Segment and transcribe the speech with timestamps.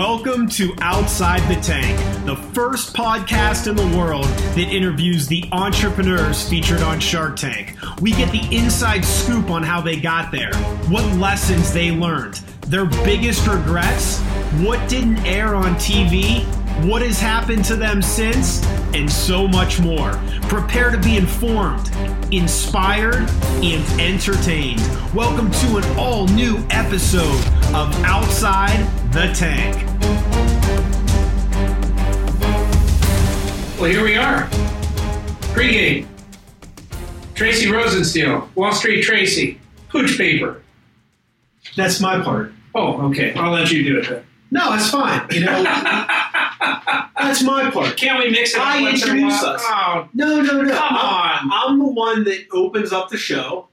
[0.00, 6.48] Welcome to Outside the Tank, the first podcast in the world that interviews the entrepreneurs
[6.48, 7.76] featured on Shark Tank.
[8.00, 10.54] We get the inside scoop on how they got there,
[10.88, 12.36] what lessons they learned,
[12.66, 14.20] their biggest regrets,
[14.62, 16.46] what didn't air on TV,
[16.88, 20.12] what has happened to them since, and so much more.
[20.44, 21.90] Prepare to be informed,
[22.32, 23.28] inspired,
[23.62, 24.80] and entertained.
[25.12, 29.89] Welcome to an all new episode of Outside the Tank.
[33.80, 34.46] Well, here we are.
[35.54, 36.06] Pre-game.
[37.34, 40.60] Tracy Rosensteel, Wall Street Tracy, Pooch Paper.
[41.76, 42.52] That's my part.
[42.74, 43.32] Oh, okay.
[43.32, 44.24] I'll let you do it then.
[44.50, 45.26] No, that's fine.
[45.30, 45.62] You know,
[47.18, 47.96] that's my part.
[47.96, 49.62] Can't we mix it up I once introduce us.
[49.64, 50.70] Oh, No, no, no.
[50.76, 51.50] Come I'm, on.
[51.70, 53.68] I'm the one that opens up the show,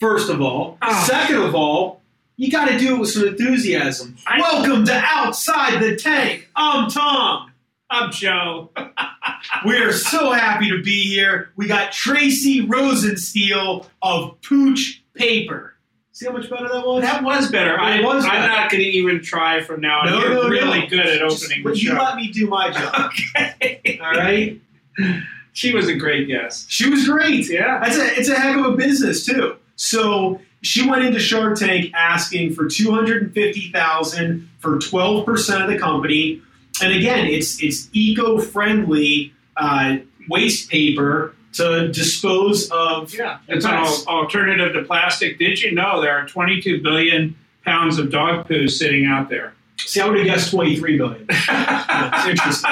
[0.00, 0.76] first of all.
[0.82, 1.04] Oh.
[1.06, 2.02] Second of all,
[2.36, 4.16] you got to do it with some enthusiasm.
[4.26, 6.48] I- Welcome to Outside the Tank.
[6.54, 7.52] I'm Tom.
[7.90, 8.70] I'm Joe.
[9.66, 11.50] We are so happy to be here.
[11.56, 15.74] We got Tracy Rosensteel of Pooch Paper.
[16.12, 17.02] See how much better that was?
[17.02, 17.74] That was better.
[17.74, 20.06] It I, was I'm not going to even try from now on.
[20.06, 20.48] No, You're no, no.
[20.48, 21.94] really good at opening the you show.
[21.94, 23.10] let me do my job.
[23.36, 24.00] okay.
[24.02, 24.60] All right.
[25.52, 26.70] She was a great guest.
[26.70, 27.50] She was great.
[27.50, 27.80] Yeah.
[27.80, 29.56] That's a it's a heck of a business too.
[29.76, 35.24] So she went into Shark Tank asking for two hundred and fifty thousand for twelve
[35.26, 36.42] percent of the company,
[36.82, 39.96] and again, it's it's eco friendly uh,
[40.28, 43.14] waste paper to dispose of.
[43.14, 45.38] Yeah, it's an al- alternative to plastic.
[45.38, 49.54] Did you know there are 22 billion pounds of dog poo sitting out there?
[49.78, 51.26] See, I would have guessed twenty three billion.
[51.88, 52.70] It's interesting.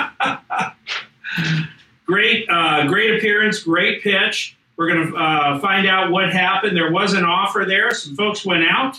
[2.07, 4.57] great, uh, great appearance, great pitch.
[4.77, 6.77] We're going to uh, find out what happened.
[6.77, 7.93] There was an offer there.
[7.93, 8.99] Some folks went out.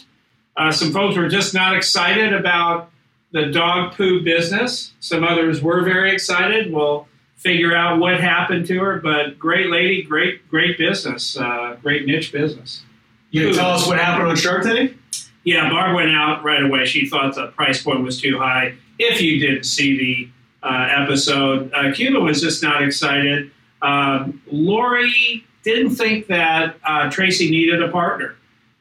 [0.56, 2.92] Uh, some folks were just not excited about
[3.32, 4.94] the dog poo business.
[5.02, 6.72] Some others were very excited.
[6.72, 9.00] We'll figure out what happened to her.
[9.00, 12.84] But great lady, great, great business, uh, great niche business.
[13.32, 14.98] You tell us what happened on Shark Tank?
[15.44, 16.86] Yeah, Barb went out right away.
[16.86, 18.76] She thought the price point was too high.
[18.98, 23.52] If you didn't see the uh, episode, uh, Cuban was just not excited.
[23.82, 28.36] Um, Lori didn't think that uh, Tracy needed a partner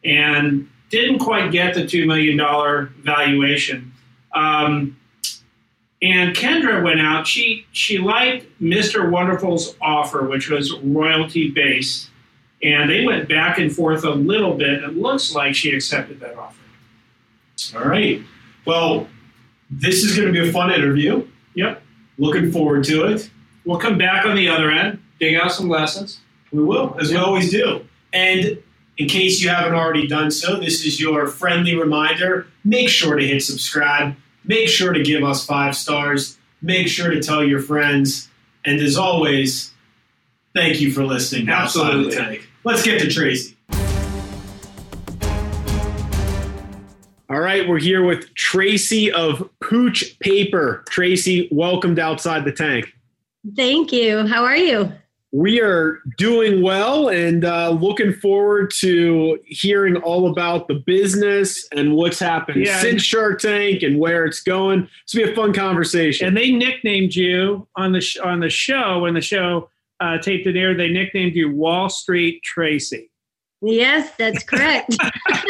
[0.04, 2.38] and didn't quite get the $2 million
[3.02, 3.92] valuation.
[4.32, 4.96] Um,
[6.00, 7.26] and Kendra went out.
[7.26, 9.10] She, she liked Mr.
[9.10, 12.10] Wonderful's offer, which was royalty based
[12.64, 14.82] and they went back and forth a little bit.
[14.82, 16.56] It looks like she accepted that offer.
[17.76, 18.22] All right.
[18.64, 19.06] Well,
[19.70, 21.28] this is going to be a fun interview.
[21.54, 21.82] Yep.
[22.16, 23.30] Looking forward to it.
[23.66, 26.20] We'll come back on the other end, dig out some lessons.
[26.54, 27.84] We will, as we always do.
[28.12, 28.62] And
[28.96, 32.46] in case you haven't already done so, this is your friendly reminder.
[32.64, 34.14] Make sure to hit subscribe.
[34.44, 36.38] Make sure to give us five stars.
[36.62, 38.28] Make sure to tell your friends.
[38.64, 39.72] And as always,
[40.54, 41.46] thank you for listening.
[41.46, 42.14] to the Absolutely.
[42.14, 42.48] Tank.
[42.62, 43.56] Let's get to Tracy.
[47.28, 50.84] All right, we're here with Tracy of Pooch Paper.
[50.88, 52.94] Tracy, welcome to Outside the Tank.
[53.56, 54.24] Thank you.
[54.28, 54.92] How are you?
[55.36, 61.94] We are doing well and uh, looking forward to hearing all about the business and
[61.96, 62.78] what's happened Yeah.
[62.80, 64.88] since Shark Tank and where it's going.
[65.02, 66.28] It's gonna be a fun conversation.
[66.28, 69.68] and they nicknamed you on the sh- on the show when the show
[69.98, 70.78] uh, taped and aired.
[70.78, 73.10] They nicknamed you Wall Street Tracy.
[73.60, 74.94] Yes, that's correct.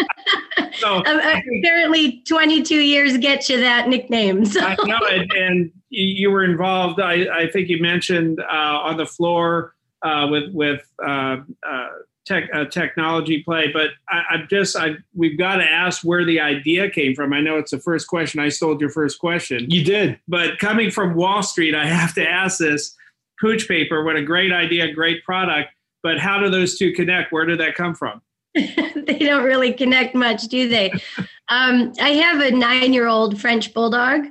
[0.79, 1.21] So Um,
[1.61, 4.45] Apparently, 22 years get you that nickname.
[4.45, 4.61] So.
[4.61, 7.01] I know, and, and you you were involved.
[7.01, 11.89] I, I think you mentioned uh, on the floor uh, with with uh, uh,
[12.27, 13.71] tech uh, technology play.
[13.73, 17.33] But I, I'm just I we've got to ask where the idea came from.
[17.33, 18.41] I know it's the first question.
[18.41, 19.71] I stole your first question.
[19.71, 20.19] you did.
[20.29, 22.95] But coming from Wall Street, I have to ask this:
[23.41, 25.71] Pooch Paper, what a great idea, great product.
[26.03, 27.33] But how do those two connect?
[27.33, 28.21] Where did that come from?
[28.55, 30.93] they don't really connect much, do they?
[31.51, 34.25] Um, I have a nine year old French bulldog.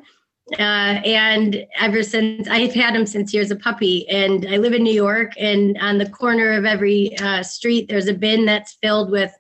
[0.60, 4.74] Uh, and ever since I've had him since he was a puppy, and I live
[4.74, 8.74] in New York, and on the corner of every uh, street, there's a bin that's
[8.82, 9.32] filled with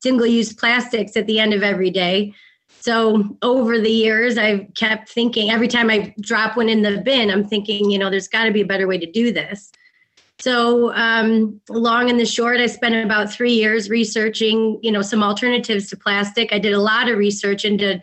[0.00, 2.34] single use plastics at the end of every day.
[2.80, 7.30] So over the years, I've kept thinking every time I drop one in the bin,
[7.30, 9.72] I'm thinking, you know, there's got to be a better way to do this.
[10.38, 15.22] So, um, long and the short, I spent about three years researching, you know, some
[15.22, 16.52] alternatives to plastic.
[16.52, 18.02] I did a lot of research into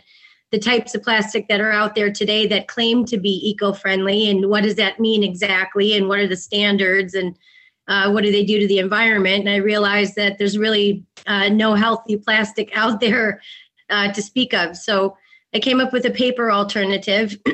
[0.51, 4.49] the types of plastic that are out there today that claim to be eco-friendly, and
[4.49, 7.37] what does that mean exactly, and what are the standards, and
[7.87, 9.41] uh, what do they do to the environment?
[9.41, 13.41] And I realized that there's really uh, no healthy plastic out there
[13.89, 14.75] uh, to speak of.
[14.75, 15.17] So
[15.53, 17.37] I came up with a paper alternative.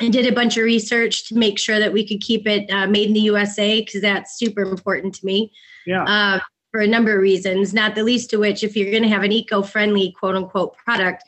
[0.00, 2.86] I did a bunch of research to make sure that we could keep it uh,
[2.86, 5.52] made in the USA because that's super important to me.
[5.86, 6.04] Yeah.
[6.04, 6.40] Uh,
[6.70, 9.22] for a number of reasons, not the least of which, if you're going to have
[9.22, 11.22] an eco friendly quote unquote product,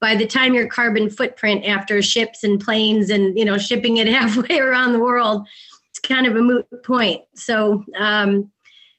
[0.00, 4.06] by the time your carbon footprint after ships and planes and you know shipping it
[4.08, 5.46] halfway around the world
[5.90, 7.22] it's kind of a moot point.
[7.34, 8.50] So um,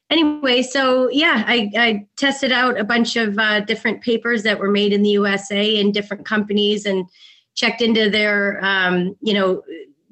[0.09, 4.69] anyway so yeah I, I, tested out a bunch of uh, different papers that were
[4.69, 7.07] made in the usa in different companies and
[7.55, 9.63] checked into their um, you know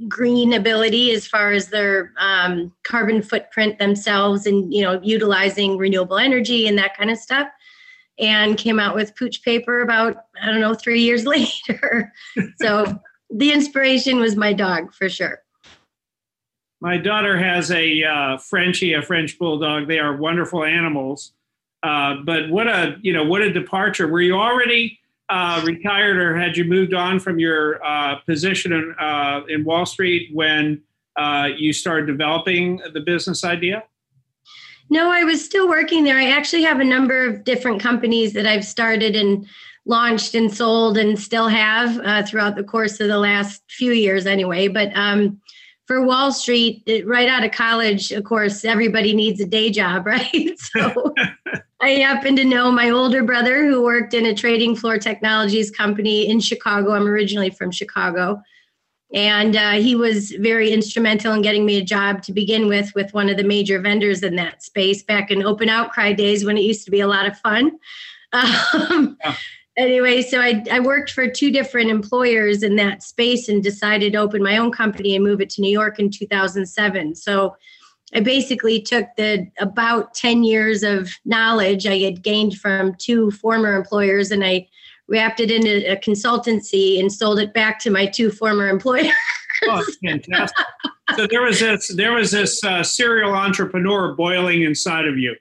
[0.08, 6.18] green ability as far as their um, carbon footprint themselves and you know utilizing renewable
[6.18, 7.50] energy and that kind of stuff
[8.20, 12.12] and came out with pooch paper about i don't know three years later.
[12.62, 13.00] So
[13.30, 15.44] the inspiration was my dog for sure.
[16.82, 19.88] My daughter has a uh, frenchie a french bulldog.
[19.88, 21.34] They are wonderful animals.
[21.84, 24.08] Uh, but what a you know what a departure.
[24.08, 25.00] Were you already
[25.30, 29.86] uh, retired or had you moved on from your uh, position in, uh, in wall
[29.86, 30.82] street when
[31.18, 33.84] uh, you started developing the business idea
[34.90, 36.18] no, I was still working there.
[36.18, 39.48] I actually have a number of different companies that I've started and
[39.86, 44.26] launched and sold and still have uh, throughout the course of the last few years,
[44.26, 44.68] anyway.
[44.68, 45.40] But um,
[45.86, 50.06] for Wall Street, it, right out of college, of course, everybody needs a day job,
[50.06, 50.60] right?
[50.60, 51.14] So
[51.82, 56.28] I happen to know my older brother who worked in a trading floor technologies company
[56.28, 56.92] in Chicago.
[56.92, 58.42] I'm originally from Chicago
[59.14, 63.14] and uh, he was very instrumental in getting me a job to begin with with
[63.14, 66.64] one of the major vendors in that space back in open outcry days when it
[66.64, 67.72] used to be a lot of fun
[68.34, 69.36] um, yeah.
[69.78, 74.20] anyway so I, I worked for two different employers in that space and decided to
[74.20, 77.56] open my own company and move it to new york in 2007 so
[78.14, 83.76] i basically took the about 10 years of knowledge i had gained from two former
[83.76, 84.68] employers and i
[85.10, 89.12] wrapped it in a, a consultancy and sold it back to my two former employers.
[89.68, 90.66] oh, fantastic!
[91.16, 95.36] so there was this there was this uh, serial entrepreneur boiling inside of you.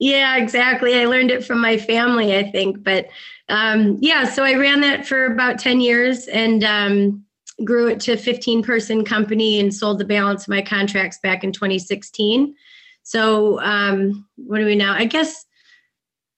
[0.00, 1.00] Yeah, exactly.
[1.00, 2.82] I learned it from my family, I think.
[2.82, 3.06] But
[3.48, 7.24] um, yeah, so I ran that for about ten years and um,
[7.62, 11.44] grew it to a 15 person company and sold the balance of my contracts back
[11.44, 12.54] in 2016.
[13.02, 14.94] So um, what do we now?
[14.94, 15.44] I guess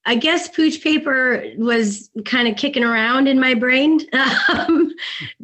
[0.07, 4.01] I guess pooch paper was kind of kicking around in my brain,
[4.49, 4.95] um,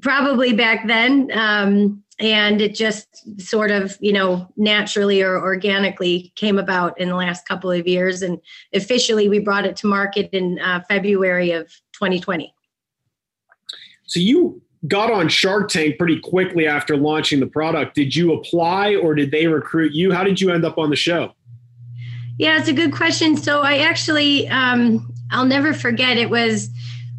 [0.01, 1.31] probably back then.
[1.35, 7.17] Um, and it just sort of, you know, naturally or organically came about in the
[7.17, 8.23] last couple of years.
[8.23, 8.41] And
[8.73, 12.55] officially, we brought it to market in uh, February of 2020.
[14.05, 17.97] So you got on Shark Tank pretty quickly after launching the product.
[17.97, 20.13] Did you apply or did they recruit you?
[20.13, 21.35] How did you end up on the show?
[22.43, 23.37] Yeah, it's a good question.
[23.37, 26.19] So I actually, um, I'll never forget.
[26.19, 26.71] It was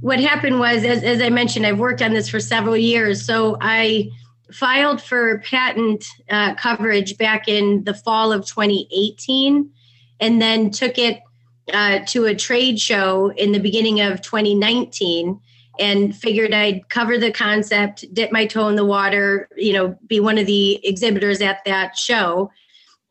[0.01, 3.25] what happened was, as, as I mentioned, I've worked on this for several years.
[3.25, 4.09] So I
[4.51, 9.71] filed for patent uh, coverage back in the fall of 2018,
[10.19, 11.21] and then took it
[11.73, 15.39] uh, to a trade show in the beginning of 2019
[15.79, 20.19] and figured I'd cover the concept, dip my toe in the water, you know, be
[20.19, 22.51] one of the exhibitors at that show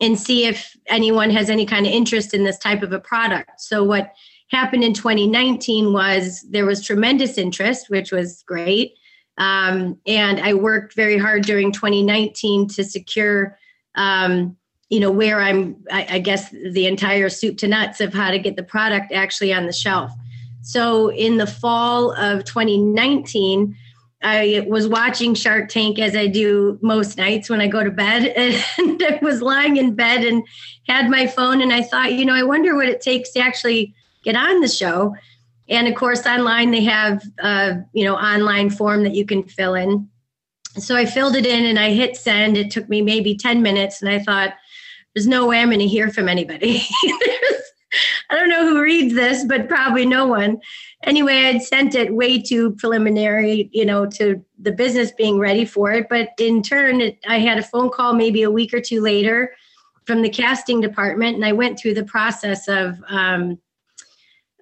[0.02, 3.60] and see if anyone has any kind of interest in this type of a product.
[3.60, 4.12] So what
[4.50, 8.94] happened in 2019 was there was tremendous interest, which was great.
[9.38, 13.56] Um, and I worked very hard during 2019 to secure,
[13.94, 14.56] um,
[14.90, 18.40] you know, where I'm, I, I guess, the entire soup to nuts of how to
[18.40, 20.12] get the product actually on the shelf.
[20.62, 23.76] So in the fall of 2019,
[24.23, 28.26] I was watching Shark Tank as I do most nights when I go to bed,
[28.79, 30.47] and I was lying in bed and
[30.88, 33.95] had my phone, and I thought, you know, I wonder what it takes to actually
[34.25, 35.14] get on the show.
[35.69, 39.75] And of course, online they have, a you know, online form that you can fill
[39.75, 40.09] in.
[40.76, 42.57] So I filled it in and I hit send.
[42.57, 44.55] It took me maybe ten minutes, and I thought,
[45.14, 46.83] there's no way I'm going to hear from anybody.
[48.31, 50.59] I don't know who reads this, but probably no one.
[51.04, 55.90] Anyway, I'd sent it way too preliminary, you know, to the business being ready for
[55.92, 56.09] it.
[56.09, 59.52] But in turn, it, I had a phone call maybe a week or two later
[60.04, 63.59] from the casting department, and I went through the process of, um,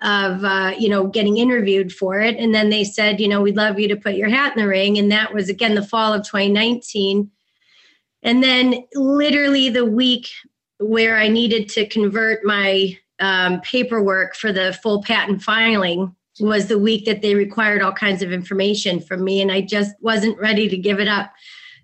[0.02, 2.36] of uh, you know, getting interviewed for it.
[2.36, 4.68] And then they said, you know, we'd love you to put your hat in the
[4.68, 4.96] ring.
[4.96, 7.30] And that was again the fall of 2019.
[8.22, 10.28] And then literally the week
[10.78, 16.78] where I needed to convert my um, paperwork for the full patent filing was the
[16.78, 20.68] week that they required all kinds of information from me, and I just wasn't ready
[20.68, 21.32] to give it up.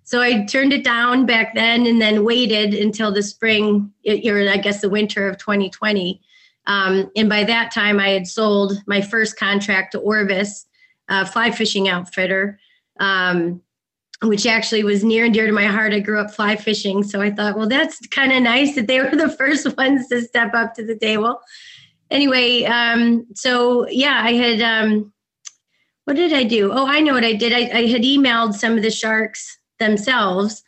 [0.05, 4.57] So I turned it down back then, and then waited until the spring, or I
[4.57, 6.21] guess the winter of 2020.
[6.67, 10.67] Um, and by that time, I had sold my first contract to Orvis,
[11.09, 12.59] fly fishing outfitter,
[13.01, 13.61] um,
[14.23, 15.93] which actually was near and dear to my heart.
[15.93, 19.01] I grew up fly fishing, so I thought, well, that's kind of nice that they
[19.01, 21.41] were the first ones to step up to the table.
[22.11, 24.61] Anyway, um, so yeah, I had.
[24.63, 25.13] Um,
[26.05, 26.71] what did I do?
[26.73, 27.53] Oh, I know what I did.
[27.53, 30.63] I, I had emailed some of the sharks themselves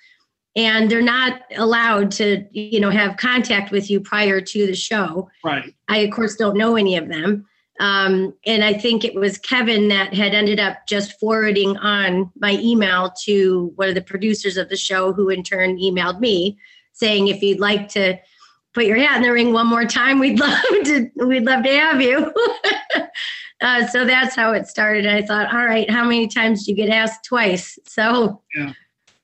[0.58, 5.28] and they're not allowed to you know have contact with you prior to the show
[5.44, 7.46] right i of course don't know any of them
[7.80, 12.52] um, and i think it was kevin that had ended up just forwarding on my
[12.60, 16.58] email to one of the producers of the show who in turn emailed me
[16.92, 18.18] saying if you'd like to
[18.78, 21.70] put your hat in the ring one more time we'd love to we'd love to
[21.70, 22.32] have you
[23.60, 26.76] uh, so that's how it started i thought all right how many times do you
[26.76, 28.72] get asked twice so yeah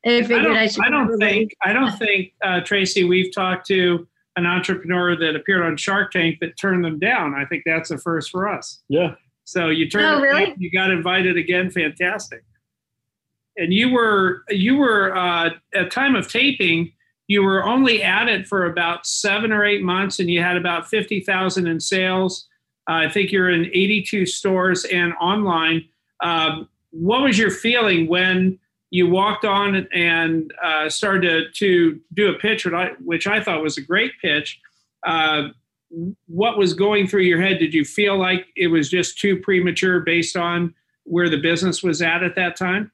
[0.07, 0.85] I figured I, I should.
[0.85, 1.53] I don't think.
[1.65, 3.05] I don't think uh, Tracy.
[3.05, 4.07] We've talked to
[4.37, 7.35] an entrepreneur that appeared on Shark Tank that turned them down.
[7.35, 8.83] I think that's a first for us.
[8.89, 9.15] Yeah.
[9.45, 10.05] So you turned.
[10.05, 10.47] Oh, really?
[10.47, 11.71] Down, you got invited again.
[11.71, 12.45] Fantastic.
[13.57, 16.93] And you were you were uh, at time of taping.
[17.27, 20.89] You were only at it for about seven or eight months, and you had about
[20.89, 22.49] fifty thousand in sales.
[22.89, 25.89] Uh, I think you're in eighty-two stores and online.
[26.21, 28.59] Um, what was your feeling when?
[28.95, 33.43] you walked on and uh, started to, to, do a pitch, which I, which I,
[33.43, 34.61] thought was a great pitch.
[35.05, 35.49] Uh,
[36.27, 37.59] what was going through your head?
[37.59, 42.03] Did you feel like it was just too premature based on where the business was
[42.03, 42.93] at at that time?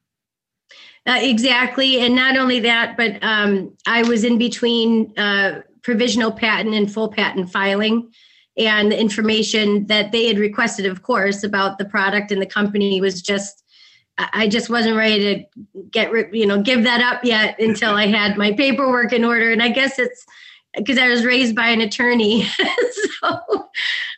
[1.07, 1.99] Uh, exactly.
[1.99, 7.09] And not only that, but um, I was in between uh, provisional patent and full
[7.09, 8.11] patent filing.
[8.57, 13.01] And the information that they had requested, of course, about the product and the company
[13.01, 13.61] was just
[14.33, 18.37] I just wasn't ready to get you know give that up yet until I had
[18.37, 19.51] my paperwork in order.
[19.51, 20.25] And I guess it's
[20.75, 22.43] because I was raised by an attorney,
[23.21, 23.69] so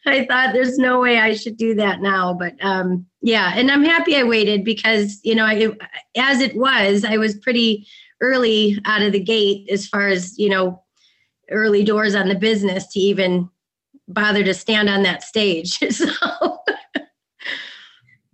[0.06, 2.34] I thought there's no way I should do that now.
[2.34, 5.72] But um, yeah, and I'm happy I waited because you know I,
[6.18, 7.88] as it was, I was pretty
[8.22, 10.84] early out of the gate as far as you know
[11.50, 13.50] early doors on the business to even
[14.10, 15.80] bother to stand on that stage.
[15.92, 16.60] So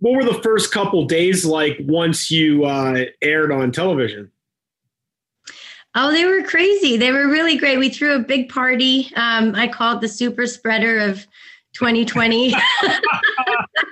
[0.00, 4.30] what were the first couple days like once you uh, aired on television?
[5.94, 6.96] Oh, they were crazy.
[6.96, 7.78] They were really great.
[7.78, 9.12] We threw a big party.
[9.14, 11.26] Um, I called the super spreader of
[11.74, 12.54] 2020.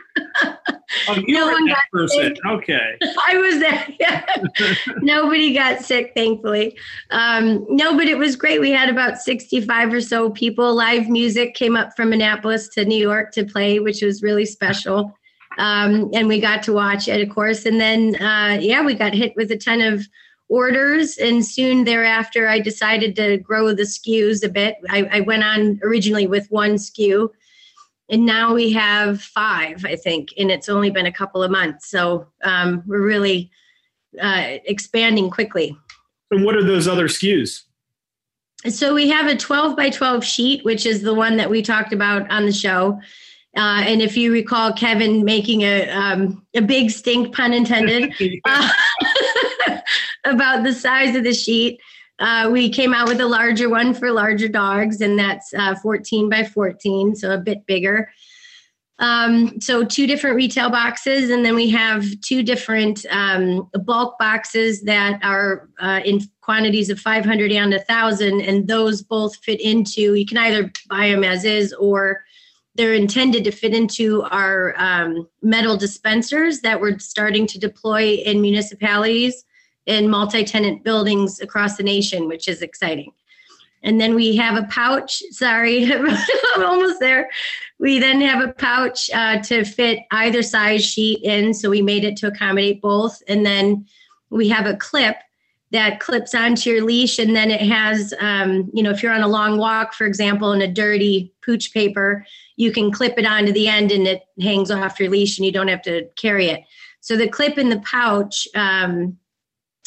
[1.09, 2.35] oh, you no one got person.
[2.35, 2.47] Sick.
[2.47, 2.99] Okay.
[3.03, 4.77] I was there.
[5.03, 6.77] Nobody got sick, thankfully.
[7.11, 8.61] Um, no, but it was great.
[8.61, 10.75] We had about 65 or so people.
[10.75, 15.15] Live music came up from Annapolis to New York to play, which was really special
[15.59, 17.67] um, and we got to watch it, of course.
[17.67, 20.07] And then, uh, yeah, we got hit with a ton of
[20.49, 21.19] orders.
[21.19, 24.77] And soon thereafter, I decided to grow the SKUs a bit.
[24.89, 27.29] I, I went on originally with one SKU,
[28.09, 31.91] and now we have five, I think, and it's only been a couple of months.
[31.91, 33.51] So um, we're really
[34.21, 35.77] uh, expanding quickly.
[36.31, 37.63] And what are those other SKUs?
[38.67, 41.93] So we have a 12 by 12 sheet, which is the one that we talked
[41.93, 43.01] about on the show.
[43.57, 48.13] Uh, and if you recall, Kevin making a um, a big stink, pun intended,
[48.45, 48.71] uh,
[50.25, 51.81] about the size of the sheet.
[52.19, 56.29] Uh, we came out with a larger one for larger dogs, and that's uh, 14
[56.29, 58.11] by 14, so a bit bigger.
[59.01, 64.83] Um, so two different retail boxes, and then we have two different um, bulk boxes
[64.83, 70.15] that are uh, in quantities of 500 and 1,000, and those both fit into.
[70.15, 72.25] You can either buy them as is or
[72.75, 78.41] they're intended to fit into our um, metal dispensers that we're starting to deploy in
[78.41, 79.45] municipalities
[79.89, 83.11] in multi-tenant buildings across the nation, which is exciting.
[83.83, 85.23] And then we have a pouch.
[85.31, 87.31] Sorry, I'm almost there.
[87.79, 91.55] We then have a pouch uh, to fit either size sheet in.
[91.55, 93.23] So we made it to accommodate both.
[93.29, 93.87] And then
[94.31, 95.17] we have a clip
[95.71, 97.19] that clips onto your leash.
[97.19, 100.53] And then it has, um, you know, if you're on a long walk, for example,
[100.53, 102.27] in a dirty pooch paper,
[102.57, 105.53] you can clip it onto the end and it hangs off your leash and you
[105.53, 106.65] don't have to carry it.
[107.01, 109.19] So the clip in the pouch, um,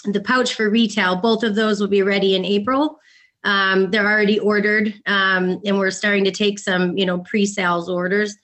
[0.06, 3.00] the pouch for retail, both of those will be ready in April.
[3.44, 8.36] Um, they're already ordered, um, and we're starting to take some, you know, pre-sales orders.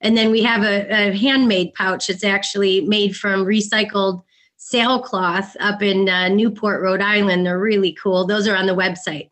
[0.00, 2.10] And then we have a, a handmade pouch.
[2.10, 4.22] It's actually made from recycled
[4.56, 7.46] sailcloth up in uh, Newport, Rhode Island.
[7.46, 8.26] They're really cool.
[8.26, 9.30] Those are on the website.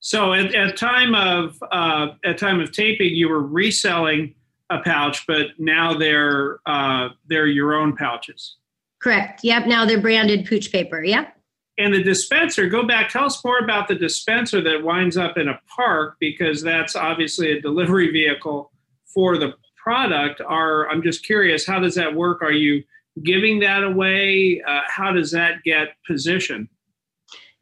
[0.00, 4.34] So at, at time of uh, at time of taping, you were reselling
[4.70, 8.56] a pouch, but now they're uh, they're your own pouches.
[9.04, 9.40] Correct.
[9.44, 9.66] Yep.
[9.66, 11.04] Now they're branded pooch paper.
[11.04, 11.36] Yep.
[11.76, 12.68] And the dispenser.
[12.68, 13.10] Go back.
[13.10, 17.52] Tell us more about the dispenser that winds up in a park because that's obviously
[17.52, 18.72] a delivery vehicle
[19.14, 22.82] for the product are i'm just curious how does that work are you
[23.22, 26.66] giving that away uh, how does that get positioned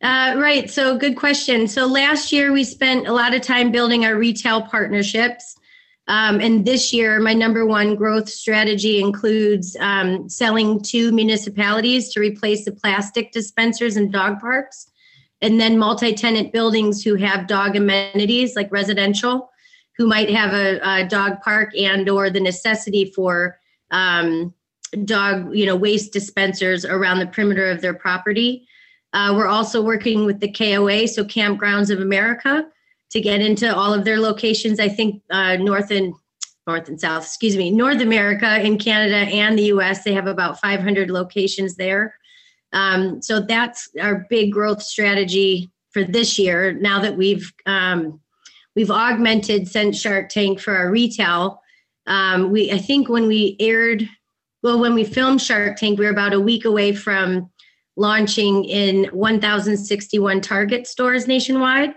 [0.02, 4.04] uh, right so good question so last year we spent a lot of time building
[4.04, 5.56] our retail partnerships
[6.08, 12.20] um, and this year my number one growth strategy includes um, selling to municipalities to
[12.20, 14.90] replace the plastic dispensers in dog parks
[15.40, 19.50] and then multi-tenant buildings who have dog amenities like residential
[19.98, 23.58] who might have a, a dog park and or the necessity for
[23.90, 24.54] um,
[25.04, 28.66] dog you know waste dispensers around the perimeter of their property.
[29.12, 32.66] Uh, we're also working with the koa so campgrounds of america
[33.12, 36.14] to get into all of their locations i think uh, north and
[36.66, 40.60] north and south excuse me north america in canada and the us they have about
[40.60, 42.14] 500 locations there
[42.72, 46.72] um, so that's our big growth strategy for this year.
[46.72, 48.20] Now that we've um,
[48.74, 51.60] we've augmented since Shark Tank for our retail,
[52.06, 54.08] um, we I think when we aired,
[54.62, 57.50] well, when we filmed Shark Tank, we were about a week away from
[57.96, 61.94] launching in 1,061 Target stores nationwide.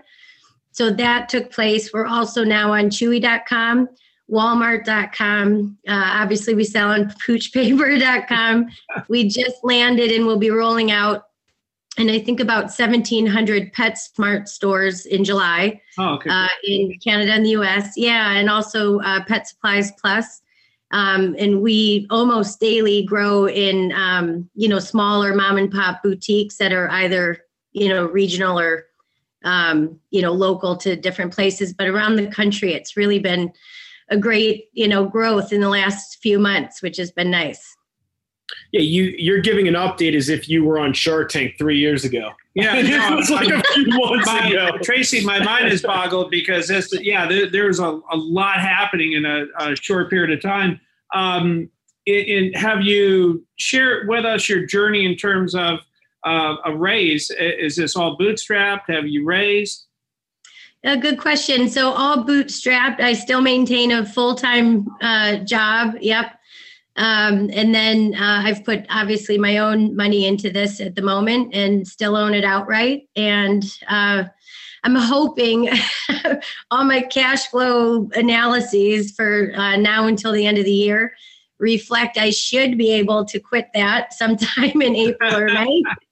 [0.76, 1.90] So that took place.
[1.92, 3.88] We're also now on Chewy.com
[4.30, 5.78] walmart.com.
[5.86, 8.66] Uh, obviously, we sell on poochpaper.com.
[9.08, 11.26] we just landed and we'll be rolling out,
[11.96, 16.28] and I think about 1,700 PetSmart stores in July oh, okay.
[16.28, 17.96] uh, in Canada and the US.
[17.96, 20.42] Yeah, and also uh, Pet Supplies Plus.
[20.92, 26.58] Um, and we almost daily grow in, um, you know, smaller mom and pop boutiques
[26.58, 27.38] that are either,
[27.72, 28.86] you know, regional or,
[29.46, 31.72] um, you know, local to different places.
[31.72, 33.52] But around the country, it's really been
[34.08, 37.74] a great you know growth in the last few months, which has been nice.
[38.72, 42.04] Yeah, you you're giving an update as if you were on Shark Tank three years
[42.04, 42.32] ago.
[42.54, 44.78] Yeah, no, it's like a few months my, ago.
[44.82, 49.26] Tracy, my mind is boggled because this, yeah, there, there's a, a lot happening in
[49.26, 50.80] a, a short period of time.
[51.14, 51.68] Um,
[52.06, 55.80] in, in, have you shared with us your journey in terms of
[56.26, 57.30] uh, a raise?
[57.30, 58.82] Is this all bootstrapped?
[58.88, 59.86] Have you raised?
[60.84, 61.68] A good question.
[61.68, 63.00] So all bootstrapped.
[63.00, 65.94] I still maintain a full time uh, job.
[66.00, 66.32] Yep.
[66.96, 71.54] Um, and then uh, I've put obviously my own money into this at the moment
[71.54, 73.08] and still own it outright.
[73.16, 74.24] And uh,
[74.84, 75.68] I'm hoping
[76.70, 81.12] all my cash flow analyses for uh, now until the end of the year
[81.58, 85.82] reflect I should be able to quit that sometime in April or May.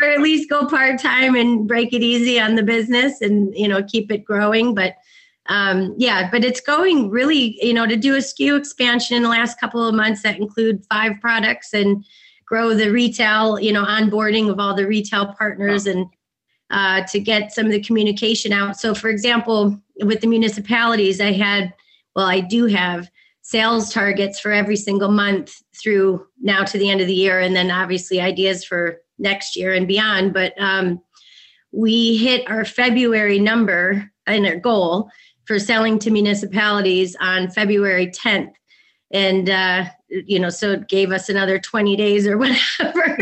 [0.00, 3.68] or at least go part time and break it easy on the business and you
[3.68, 4.96] know keep it growing but
[5.46, 9.28] um, yeah but it's going really you know to do a SKU expansion in the
[9.28, 12.04] last couple of months that include five products and
[12.46, 15.92] grow the retail you know onboarding of all the retail partners wow.
[15.92, 16.06] and
[16.70, 21.30] uh, to get some of the communication out so for example with the municipalities i
[21.30, 21.72] had
[22.16, 23.08] well i do have
[23.44, 27.54] sales targets for every single month through now to the end of the year, and
[27.54, 30.32] then obviously ideas for next year and beyond.
[30.32, 31.00] But um,
[31.70, 35.10] we hit our February number and our goal
[35.44, 38.54] for selling to municipalities on February 10th.
[39.10, 43.18] And, uh, you know, so it gave us another 20 days or whatever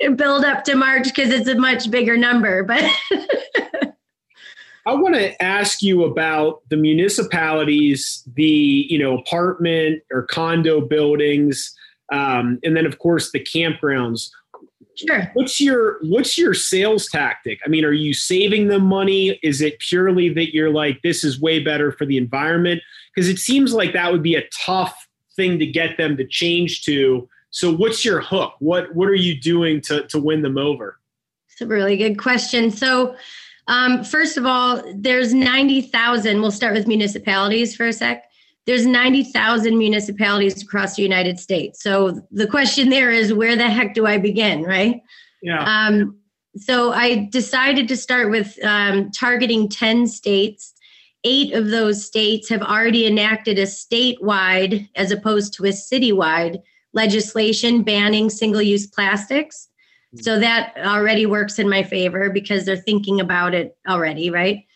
[0.00, 2.62] to build up to March because it's a much bigger number.
[2.62, 2.88] But
[4.86, 11.74] I want to ask you about the municipalities, the you know apartment or condo buildings,
[12.12, 14.30] um, and then of course the campgrounds.
[14.94, 15.30] Sure.
[15.34, 17.60] What's your what's your sales tactic?
[17.64, 19.38] I mean, are you saving them money?
[19.42, 22.82] Is it purely that you're like this is way better for the environment?
[23.14, 26.82] Because it seems like that would be a tough thing to get them to change
[26.82, 27.28] to.
[27.50, 28.54] So what's your hook?
[28.58, 30.98] What what are you doing to to win them over?
[31.50, 32.70] It's a really good question.
[32.70, 33.14] So
[33.68, 36.40] um, first of all, there's 90,000.
[36.40, 38.24] We'll start with municipalities for a sec.
[38.66, 41.82] There's 90,000 municipalities across the United States.
[41.82, 45.02] So the question there is, where the heck do I begin, right?
[45.42, 45.64] Yeah.
[45.64, 46.16] Um,
[46.56, 50.74] so I decided to start with um, targeting 10 states.
[51.24, 56.60] Eight of those states have already enacted a statewide, as opposed to a citywide,
[56.92, 59.68] legislation banning single use plastics.
[60.20, 64.66] So that already works in my favor because they're thinking about it already, right?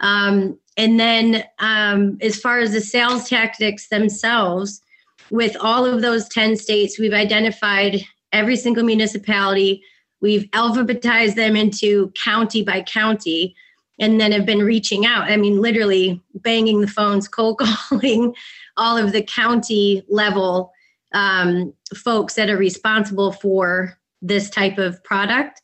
[0.00, 4.82] Um, and then um, as far as the sales tactics themselves,
[5.30, 9.82] with all of those 10 states, we've identified every single municipality.
[10.20, 13.56] We've alphabetized them into county by county
[13.98, 15.30] and then have been reaching out.
[15.30, 18.34] I mean, literally banging the phones, cold calling
[18.76, 20.72] all of the county level
[21.14, 25.62] um, folks that are responsible for this type of product.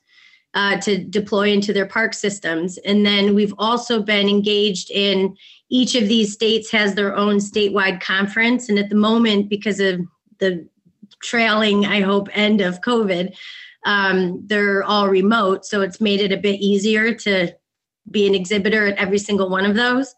[0.55, 2.79] uh, to deploy into their park systems.
[2.79, 5.37] And then we've also been engaged in
[5.69, 8.69] each of these states has their own statewide conference.
[8.69, 10.01] And at the moment, because of
[10.39, 10.69] the
[11.23, 13.37] trailing, I hope, end of COVID,
[13.87, 15.65] um, they're all remote.
[15.65, 17.55] So it's made it a bit easier to
[18.11, 20.13] be an exhibitor at every single one of those.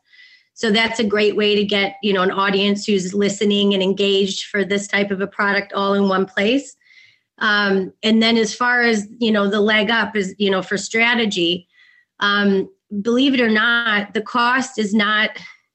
[0.54, 4.44] So that's a great way to get, you know, an audience who's listening and engaged
[4.44, 6.76] for this type of a product all in one place.
[7.42, 10.78] Um, and then as far as, you know, the leg up is, you know, for
[10.78, 11.68] strategy,
[12.20, 12.70] um,
[13.02, 15.30] believe it or not, the cost is not,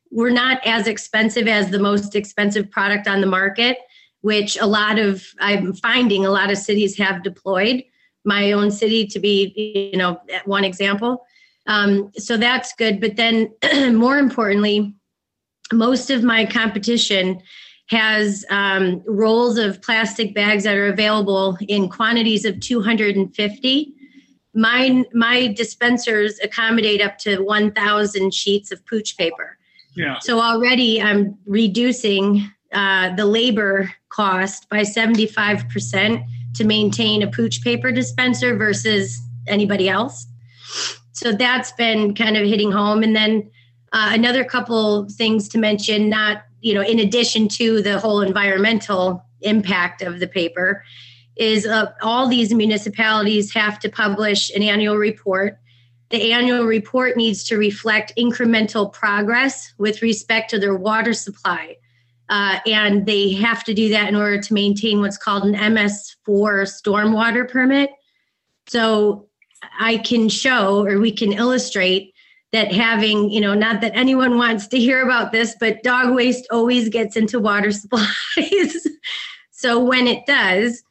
[0.09, 3.79] we're not as expensive as the most expensive product on the market,
[4.21, 7.83] which a lot of, I'm finding a lot of cities have deployed.
[8.23, 11.25] My own city to be, you know, one example.
[11.65, 13.01] Um, so that's good.
[13.01, 13.51] But then
[13.93, 14.95] more importantly,
[15.73, 17.41] most of my competition
[17.87, 23.93] has um, rolls of plastic bags that are available in quantities of 250
[24.53, 29.57] my my dispensers accommodate up to 1000 sheets of pooch paper.
[29.95, 30.19] Yeah.
[30.19, 37.91] so already i'm reducing uh, the labor cost by 75% to maintain a pooch paper
[37.91, 40.27] dispenser versus anybody else.
[41.13, 43.03] So that's been kind of hitting home.
[43.03, 43.49] And then
[43.93, 49.23] uh, another couple things to mention not you know in addition to the whole environmental
[49.41, 50.83] impact of the paper
[51.37, 55.59] is uh, all these municipalities have to publish an annual report.
[56.09, 61.77] The annual report needs to reflect incremental progress with respect to their water supply.
[62.29, 66.17] Uh, and they have to do that in order to maintain what's called an MS4
[66.27, 67.91] stormwater permit.
[68.67, 69.27] So
[69.79, 72.13] I can show or we can illustrate
[72.53, 76.47] that having, you know, not that anyone wants to hear about this, but dog waste
[76.51, 78.87] always gets into water supplies.
[79.51, 80.83] so when it does,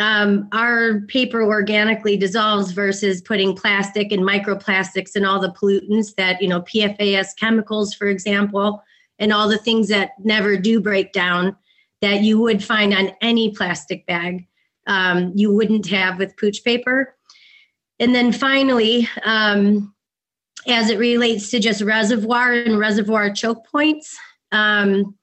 [0.00, 6.40] um, our paper organically dissolves versus putting plastic and microplastics and all the pollutants that
[6.40, 8.82] you know PFAS chemicals, for example,
[9.18, 11.56] and all the things that never do break down
[12.00, 14.46] that you would find on any plastic bag.
[14.86, 17.14] Um, you wouldn't have with pooch paper.
[18.00, 19.94] And then finally, um,
[20.66, 24.16] as it relates to just reservoir and reservoir choke points,
[24.52, 25.14] um,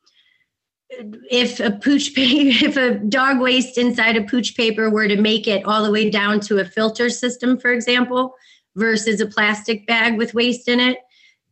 [0.89, 5.47] if a pooch paper, if a dog waste inside a pooch paper were to make
[5.47, 8.33] it all the way down to a filter system, for example,
[8.75, 10.99] versus a plastic bag with waste in it,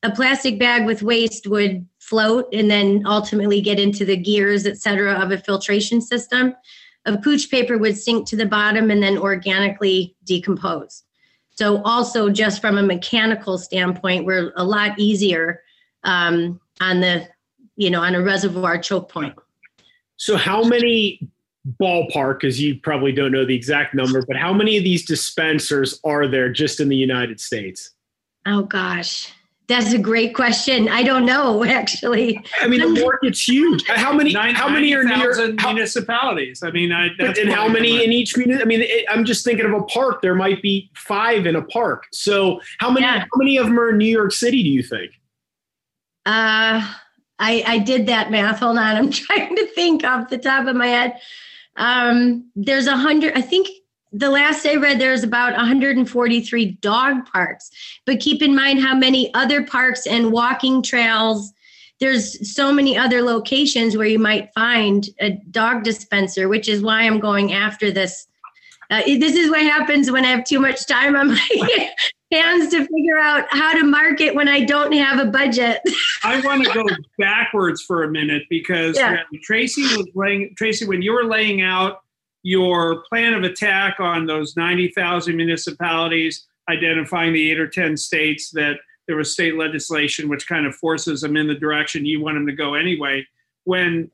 [0.03, 4.77] a plastic bag with waste would float and then ultimately get into the gears, et
[4.77, 6.53] cetera, of a filtration system.
[7.05, 11.03] A pooch paper would sink to the bottom and then organically decompose.
[11.57, 15.61] So, also just from a mechanical standpoint, we're a lot easier
[16.03, 17.27] um, on the
[17.77, 19.33] you know, on a reservoir choke point.
[20.17, 21.21] So, how many
[21.79, 25.99] ballpark, because you probably don't know the exact number, but how many of these dispensers
[26.03, 27.91] are there just in the United States?
[28.45, 29.31] Oh, gosh.
[29.67, 30.87] That's a great question.
[30.87, 32.39] I don't know, actually.
[32.61, 33.85] I mean, the market's huge.
[33.87, 34.31] How many?
[34.33, 35.55] Nine, how many are near?
[35.57, 36.63] How, municipalities?
[36.63, 38.75] I mean, I, but and how many in each municipality?
[38.75, 40.21] I mean, it, I'm just thinking of a park.
[40.21, 42.05] There might be five in a park.
[42.13, 43.05] So, how many?
[43.05, 43.19] Yeah.
[43.19, 44.63] How many of them are in New York City?
[44.63, 45.11] Do you think?
[46.25, 46.93] Uh,
[47.39, 48.59] I, I did that math.
[48.59, 48.95] Hold on.
[48.95, 51.19] I'm trying to think off the top of my head.
[51.75, 53.67] Um, there's a hundred, I think
[54.11, 57.71] the last I read, there's about 143 dog parks.
[58.05, 61.53] But keep in mind how many other parks and walking trails.
[61.99, 67.01] There's so many other locations where you might find a dog dispenser, which is why
[67.01, 68.27] I'm going after this.
[68.89, 71.89] Uh, this is what happens when I have too much time on my
[72.31, 75.81] hands to figure out how to market when I don't have a budget.
[76.23, 76.85] I want to go
[77.17, 79.23] backwards for a minute because Yeah.
[79.43, 82.03] Tracy was laying Tracy when you were laying out
[82.47, 88.77] your plan of attack on those 90,000 municipalities, identifying the eight or 10 states that
[89.05, 92.47] there was state legislation which kind of forces them in the direction you want them
[92.47, 93.25] to go anyway.
[93.65, 94.09] When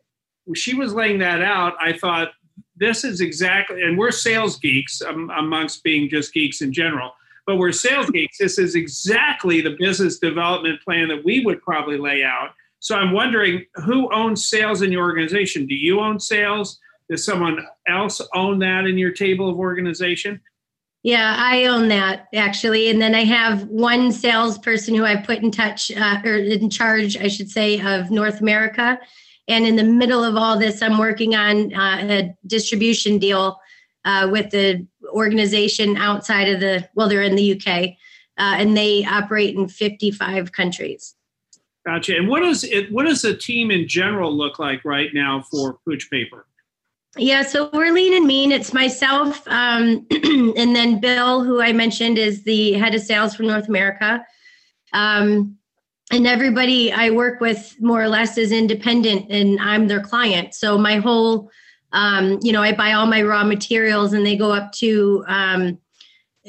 [0.55, 2.29] she was laying that out, I thought
[2.75, 7.11] this is exactly, and we're sales geeks um, amongst being just geeks in general
[7.45, 8.37] but we're sales geeks.
[8.37, 12.51] This is exactly the business development plan that we would probably lay out.
[12.79, 15.65] So I'm wondering who owns sales in your organization?
[15.65, 16.79] Do you own sales?
[17.13, 20.41] Does someone else own that in your table of organization?
[21.03, 22.89] Yeah, I own that actually.
[22.89, 27.15] And then I have one salesperson who I put in touch uh, or in charge,
[27.15, 28.99] I should say, of North America.
[29.47, 33.59] And in the middle of all this, I'm working on uh, a distribution deal
[34.05, 37.67] uh, with the organization outside of the, well, they're in the UK
[38.39, 41.13] uh, and they operate in 55 countries.
[41.85, 42.15] Gotcha.
[42.15, 42.91] And what does it?
[42.91, 46.47] What does the team in general look like right now for Pooch Paper?
[47.15, 48.51] Yeah, so we're lean and mean.
[48.51, 53.43] It's myself, um, and then Bill, who I mentioned is the head of sales for
[53.43, 54.25] North America.
[54.93, 55.57] Um,
[56.11, 60.55] and everybody I work with more or less is independent, and I'm their client.
[60.55, 61.51] So my whole,
[61.91, 65.77] um, you know, I buy all my raw materials, and they go up to um,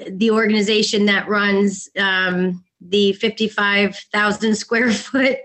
[0.09, 5.39] the organization that runs um, the 55,000 square foot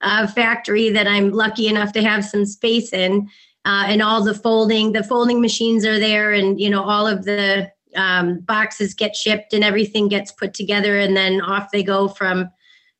[0.00, 3.28] uh, factory that I'm lucky enough to have some space in
[3.64, 7.24] uh, and all the folding the folding machines are there and you know all of
[7.24, 12.08] the um, boxes get shipped and everything gets put together and then off they go
[12.08, 12.50] from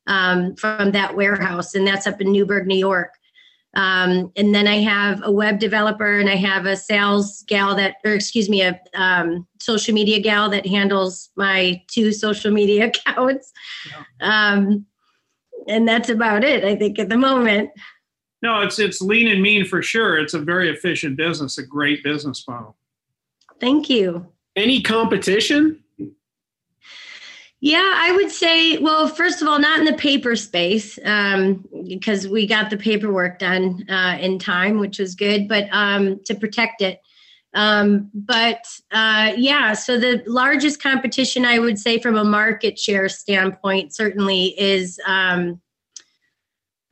[0.07, 1.73] um, from that warehouse.
[1.73, 3.13] And that's up in newburgh new york.
[3.73, 7.97] Um, and then i have a web developer and i have a sales gal that
[8.05, 13.51] or excuse me a um, social media gal that handles my two social media accounts.
[13.89, 14.53] Yeah.
[14.53, 14.85] Um,
[15.67, 17.71] and that's about it i think at the moment
[18.41, 20.17] no, it's it's lean and mean for sure.
[20.17, 22.75] It's a very efficient business, a great business model.
[23.59, 24.27] Thank you.
[24.55, 25.83] Any competition?
[27.61, 32.27] Yeah, I would say, well, first of all, not in the paper space um, because
[32.27, 36.81] we got the paperwork done uh, in time, which was good, but um, to protect
[36.81, 37.01] it.
[37.55, 43.07] Um, but uh, yeah, so the largest competition I would say from a market share
[43.07, 45.61] standpoint certainly is um,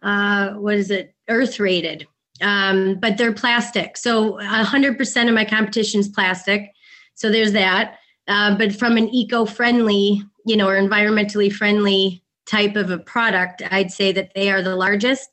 [0.01, 1.12] uh, what is it?
[1.29, 2.07] Earth rated,
[2.41, 3.97] um, but they're plastic.
[3.97, 6.71] So 100% of my competition is plastic.
[7.15, 7.97] So there's that.
[8.27, 13.91] Uh, but from an eco-friendly, you know, or environmentally friendly type of a product, I'd
[13.91, 15.29] say that they are the largest.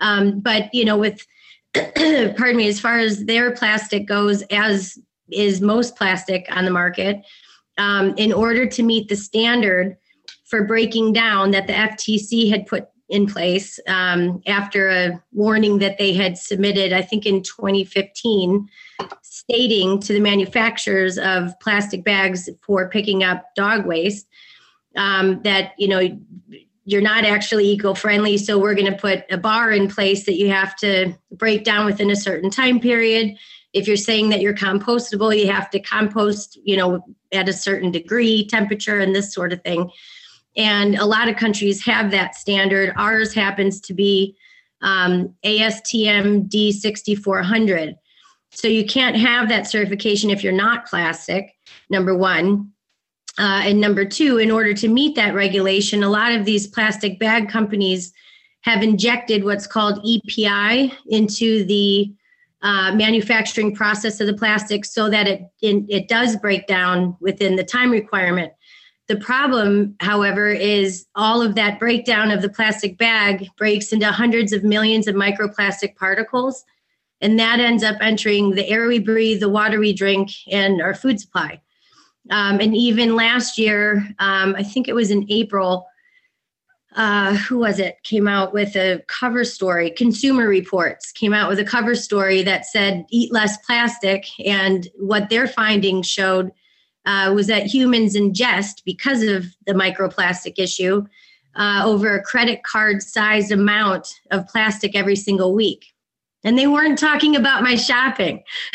[0.00, 1.26] Um, but you know, with
[1.74, 4.98] pardon me, as far as their plastic goes, as
[5.30, 7.22] is most plastic on the market,
[7.78, 9.96] um, in order to meet the standard
[10.44, 15.98] for breaking down that the FTC had put in place um, after a warning that
[15.98, 18.68] they had submitted, I think in 2015,
[19.22, 24.28] stating to the manufacturers of plastic bags for picking up dog waste
[24.96, 26.18] um, that, you know,
[26.84, 30.48] you're not actually eco-friendly so we're going to put a bar in place that you
[30.48, 33.36] have to break down within a certain time period.
[33.72, 37.92] If you're saying that you're compostable you have to compost you know at a certain
[37.92, 39.90] degree temperature and this sort of thing
[40.56, 42.92] and a lot of countries have that standard.
[42.96, 44.36] Ours happens to be
[44.82, 47.94] um, ASTM D6400.
[48.50, 51.54] So you can't have that certification if you're not plastic,
[51.88, 52.72] number one.
[53.38, 57.18] Uh, and number two, in order to meet that regulation, a lot of these plastic
[57.18, 58.12] bag companies
[58.62, 62.12] have injected what's called EPI into the
[62.62, 67.56] uh, manufacturing process of the plastic so that it, it, it does break down within
[67.56, 68.52] the time requirement.
[69.10, 74.52] The problem, however, is all of that breakdown of the plastic bag breaks into hundreds
[74.52, 76.64] of millions of microplastic particles.
[77.20, 80.94] And that ends up entering the air we breathe, the water we drink, and our
[80.94, 81.60] food supply.
[82.30, 85.88] Um, and even last year, um, I think it was in April,
[86.94, 87.96] uh, who was it?
[88.04, 89.90] Came out with a cover story.
[89.90, 94.26] Consumer Reports came out with a cover story that said, eat less plastic.
[94.46, 96.52] And what their findings showed
[97.10, 101.04] uh, was that humans ingest, because of the microplastic issue,
[101.56, 105.86] uh, over a credit card sized amount of plastic every single week.
[106.44, 108.44] And they weren't talking about my shopping.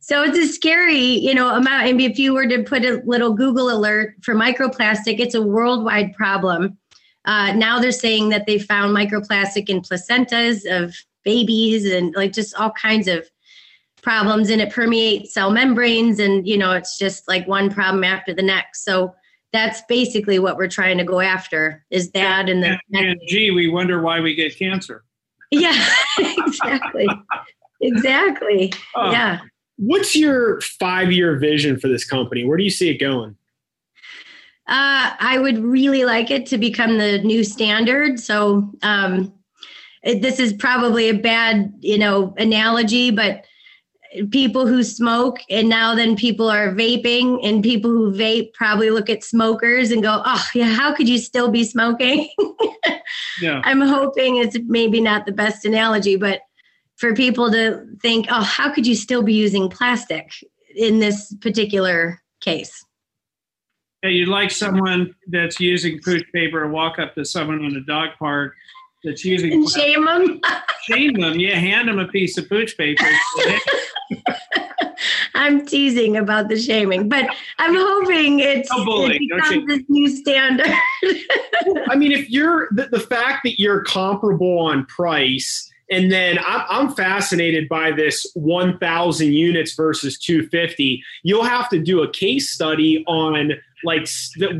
[0.00, 1.86] so it's a scary, you know, amount.
[1.88, 6.14] And if you were to put a little Google alert for microplastic, it's a worldwide
[6.14, 6.76] problem.
[7.26, 12.56] Uh, now they're saying that they found microplastic in placentas of babies and like just
[12.56, 13.30] all kinds of
[14.08, 18.32] problems and it permeates cell membranes and you know it's just like one problem after
[18.32, 18.82] the next.
[18.82, 19.14] So
[19.52, 23.50] that's basically what we're trying to go after is that and, and, the and gee
[23.50, 25.04] we wonder why we get cancer.
[25.50, 27.06] Yeah exactly.
[27.82, 28.72] Exactly.
[28.96, 29.40] Uh, yeah.
[29.76, 32.44] what's your five year vision for this company?
[32.44, 33.36] Where do you see it going?
[34.66, 38.18] Uh, i would really like it to become the new standard.
[38.20, 39.34] So um,
[40.02, 43.44] it, this is probably a bad you know analogy but
[44.30, 49.10] people who smoke and now then people are vaping and people who vape probably look
[49.10, 52.28] at smokers and go oh yeah how could you still be smoking?
[53.40, 53.62] Yeah.
[53.64, 56.40] i'm hoping it's maybe not the best analogy but
[56.96, 60.32] for people to think oh how could you still be using plastic
[60.78, 62.84] in this particular case?
[64.02, 67.80] Yeah, you'd like someone that's using pooch paper to walk up to someone in a
[67.80, 68.54] dog park
[69.02, 70.40] that's using shame them
[70.82, 73.04] shame them yeah hand them a piece of pooch paper
[75.34, 77.26] I'm teasing about the shaming, but
[77.58, 80.66] I'm hoping it's no it becomes this new standard.
[81.88, 86.64] I mean, if you're the, the fact that you're comparable on price And then I'm,
[86.68, 91.02] I'm fascinated by this 1,000 units versus 250.
[91.22, 93.52] You'll have to do a case study on
[93.84, 94.08] like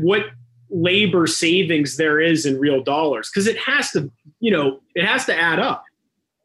[0.01, 0.25] what
[0.69, 5.25] labor savings there is in real dollars because it has to, you know, it has
[5.25, 5.83] to add up.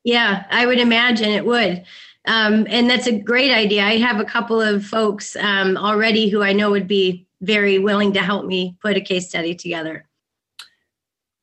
[0.02, 1.84] Yeah, I would imagine it would.
[2.26, 3.84] Um, and that's a great idea.
[3.84, 8.12] I have a couple of folks um, already who I know would be very willing
[8.14, 10.06] to help me put a case study together.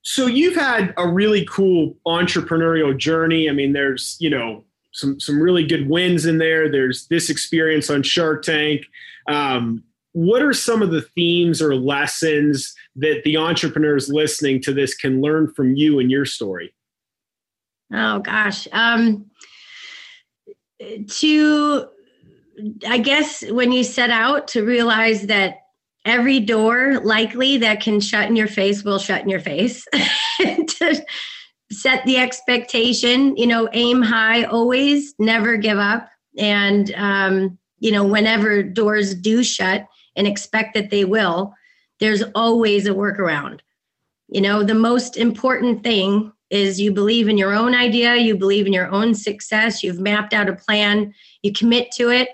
[0.02, 3.50] So you've had a really cool entrepreneurial journey.
[3.50, 4.64] I mean, there's, you know,
[4.94, 6.70] some some really good wins in there.
[6.70, 8.82] There's this experience on Shark Tank.
[9.28, 14.96] Um, what are some of the themes or lessons that the entrepreneurs listening to this
[14.96, 16.74] can learn from you and your story?
[17.94, 18.68] Oh gosh.
[18.74, 19.30] Um,
[21.08, 21.88] to
[22.88, 25.62] I guess when you set out to realize that
[26.06, 29.86] every door likely that can shut in your face will shut in your face.
[30.80, 31.06] To
[31.72, 36.10] set the expectation you know aim high always never give up.
[36.38, 41.54] And um, you know whenever doors do shut and expect that they will
[42.00, 43.60] there's always a workaround.
[44.30, 48.68] You know the most important thing is you believe in your own idea you believe
[48.68, 52.30] in your own success you've mapped out a plan you commit to it.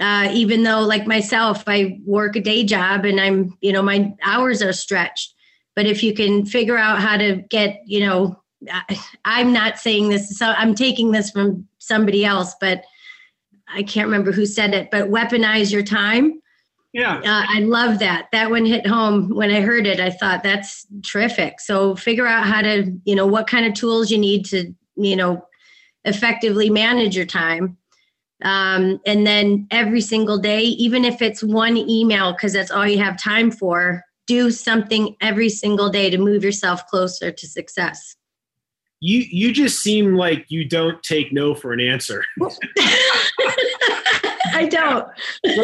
[0.00, 4.12] Uh, even though like myself i work a day job and i'm you know my
[4.22, 5.32] hours are stretched.
[5.76, 8.42] But if you can figure out how to get you know
[9.24, 12.84] i'm not saying this so i'm taking this from somebody else but
[13.68, 16.40] i can't remember who said it but weaponize your time
[16.94, 17.16] yeah.
[17.18, 18.28] Uh, i love that.
[18.32, 19.28] That one hit home.
[19.28, 21.60] When i heard it i thought that's terrific.
[21.60, 25.16] So figure out how to you know what kind of tools you need to you
[25.16, 25.46] know
[26.04, 27.76] effectively manage your time.
[28.42, 32.98] Um, and then every single day, even if it's one email, because that's all you
[32.98, 38.16] have time for, do something every single day to move yourself closer to success.
[39.00, 42.24] You you just seem like you don't take no for an answer.
[44.54, 45.06] I don't.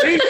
[0.03, 0.21] right?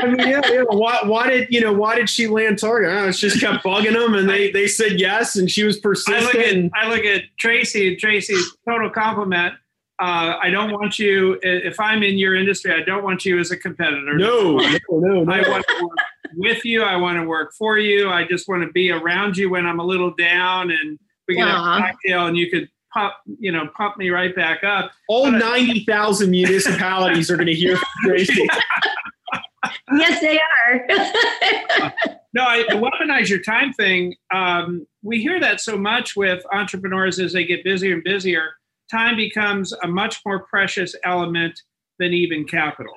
[0.00, 0.64] I mean, yeah, yeah.
[0.68, 1.72] Why, why did you know?
[1.72, 2.90] Why did she land Target?
[2.90, 6.16] Oh, it's just kept bugging them, and they they said yes, and she was persistent.
[6.16, 7.96] I look at I look at Tracy.
[7.96, 9.54] Tracy, total compliment
[10.00, 13.50] uh, I don't want you, if I'm in your industry, I don't want you as
[13.50, 14.16] a competitor.
[14.16, 15.32] No, no, no, no.
[15.32, 15.98] I want to work
[16.36, 16.84] with you.
[16.84, 18.08] I want to work for you.
[18.08, 21.48] I just want to be around you when I'm a little down and we can
[21.48, 24.92] have a cocktail and you could pump, you know, pump me right back up.
[25.08, 28.46] All 90,000 municipalities are going to hear from Tracy.
[29.94, 30.86] yes, they are.
[32.34, 34.14] no, I, the weaponize your time thing.
[34.32, 38.54] Um, we hear that so much with entrepreneurs as they get busier and busier
[38.90, 41.60] time becomes a much more precious element
[41.98, 42.94] than even capital.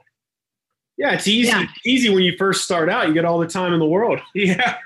[0.97, 1.47] Yeah, it's easy.
[1.47, 1.65] Yeah.
[1.85, 3.07] Easy when you first start out.
[3.07, 4.19] You get all the time in the world.
[4.35, 4.77] Yeah.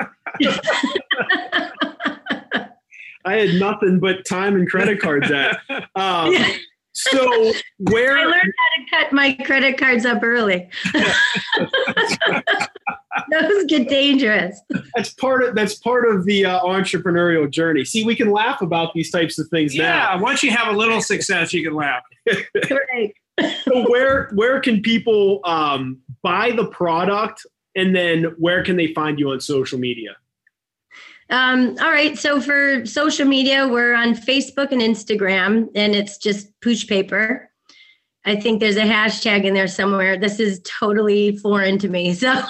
[3.25, 5.59] I had nothing but time and credit cards at.
[5.95, 6.57] Um, yeah.
[6.95, 10.69] So where I learned how to cut my credit cards up early.
[13.31, 14.59] Those get dangerous.
[14.95, 17.83] That's part of that's part of the uh, entrepreneurial journey.
[17.83, 20.15] See, we can laugh about these types of things yeah, now.
[20.15, 22.03] Yeah, once you have a little success, you can laugh.
[22.27, 23.13] right.
[23.63, 29.19] so where where can people um, buy the product, and then where can they find
[29.19, 30.15] you on social media?
[31.29, 32.17] Um, all right.
[32.17, 37.49] So for social media, we're on Facebook and Instagram, and it's just pooch paper.
[38.25, 40.17] I think there's a hashtag in there somewhere.
[40.17, 42.15] This is totally foreign to me.
[42.25, 42.43] So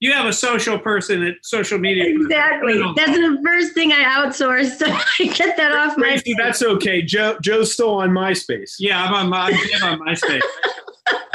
[0.00, 2.04] you have a social person at social media.
[2.06, 2.78] Exactly.
[2.94, 4.76] That's the first thing I outsource.
[4.78, 6.20] So I get that off my.
[6.36, 7.00] That's okay.
[7.00, 8.74] Joe Joe's still on MySpace.
[8.78, 10.42] Yeah, I'm on my I'm on MySpace.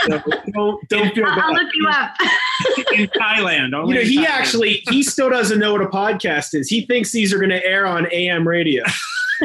[0.05, 1.39] so don't don't feel bad.
[1.39, 2.15] I'll look you up.
[2.93, 3.87] in Thailand.
[3.87, 4.25] you know, he Thailand.
[4.25, 6.67] actually he still doesn't know what a podcast is.
[6.67, 8.83] He thinks these are going to air on AM radio.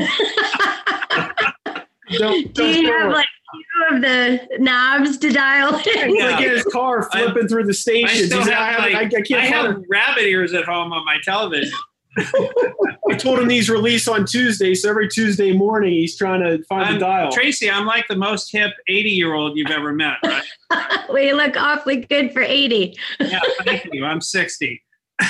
[2.11, 6.15] don't, don't Do you have like two of the knobs to dial in.
[6.15, 6.31] Yeah.
[6.31, 8.33] like in his car flipping I, through the stations.
[8.33, 11.05] I, have, I, have, like, I, I, can't I have rabbit ears at home on
[11.05, 11.73] my television.
[12.17, 16.87] I told him these release on Tuesday, so every Tuesday morning he's trying to find
[16.87, 17.33] I'm, the dial.
[17.33, 20.45] Tracy, I'm like the most hip 80 year old you've ever met, right?
[21.09, 22.97] well, you look awfully good for 80.
[23.21, 24.05] yeah, thank you.
[24.05, 24.83] I'm 60.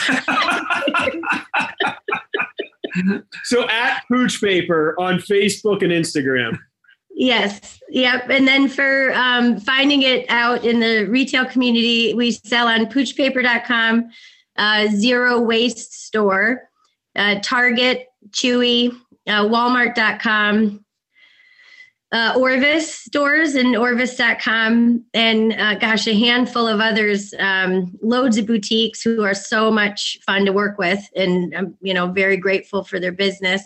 [3.45, 6.59] so at Pooch Paper on Facebook and Instagram.
[7.17, 7.81] Yes.
[7.91, 8.29] Yep.
[8.29, 14.11] And then for um, finding it out in the retail community, we sell on poochpaper.com,
[14.57, 16.69] uh, zero waste store,
[17.17, 18.91] uh, Target, Chewy,
[19.27, 20.85] uh, Walmart.com,
[22.13, 28.47] uh, Orvis stores and Orvis.com, and uh, gosh, a handful of others, um, loads of
[28.47, 31.01] boutiques who are so much fun to work with.
[31.17, 33.65] And I'm, you know, very grateful for their business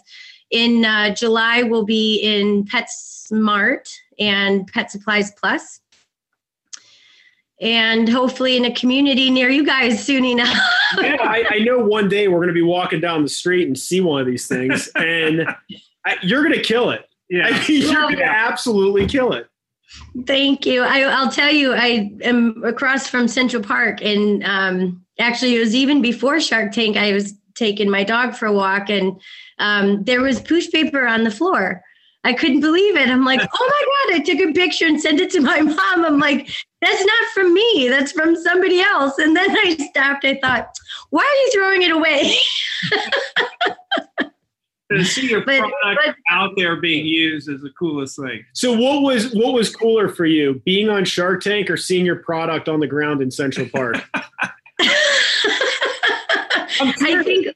[0.51, 3.89] in uh, July, we'll be in PetSmart
[4.19, 5.81] and Pet Supplies Plus
[7.61, 10.57] and hopefully in a community near you guys soon enough.
[10.99, 13.77] yeah, I, I, know one day we're going to be walking down the street and
[13.77, 15.49] see one of these things, and
[16.07, 17.09] I, you're going to kill it.
[17.29, 19.49] Yeah, I you're going to absolutely kill it.
[20.27, 20.83] Thank you.
[20.83, 25.75] I, will tell you, I am across from Central Park, and um, actually, it was
[25.75, 26.97] even before Shark Tank.
[26.97, 29.21] I was taking my dog for a walk, and
[29.59, 31.83] um, there was pooch paper on the floor.
[32.25, 33.09] I couldn't believe it.
[33.09, 33.45] I'm like, oh
[34.11, 36.05] my God, I took a picture and sent it to my mom.
[36.05, 36.51] I'm like,
[36.81, 37.89] that's not from me.
[37.89, 39.19] That's from somebody else.
[39.19, 40.25] And then I stopped.
[40.25, 40.69] I thought,
[41.11, 42.37] why are you throwing it away?
[44.91, 48.45] to see your but, product but, out there being used is the coolest thing.
[48.55, 52.17] So what was what was cooler for you, being on Shark Tank or seeing your
[52.17, 53.97] product on the ground in Central Park?
[56.81, 57.49] I think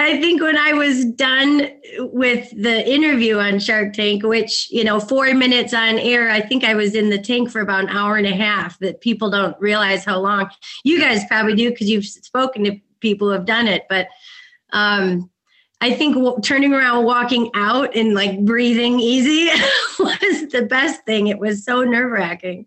[0.00, 1.68] I think when I was done
[1.98, 6.62] with the interview on Shark Tank, which, you know, four minutes on air, I think
[6.62, 9.60] I was in the tank for about an hour and a half that people don't
[9.60, 10.50] realize how long.
[10.84, 13.86] You guys probably do because you've spoken to people who have done it.
[13.88, 14.06] But
[14.72, 15.28] um,
[15.80, 19.46] I think w- turning around, walking out, and like breathing easy
[19.98, 21.26] was the best thing.
[21.26, 22.66] It was so nerve wracking.